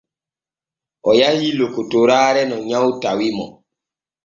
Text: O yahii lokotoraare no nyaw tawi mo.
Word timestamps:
O 1.09 1.11
yahii 1.19 1.51
lokotoraare 1.59 2.41
no 2.47 2.55
nyaw 2.69 2.87
tawi 3.01 3.27
mo. 3.37 3.45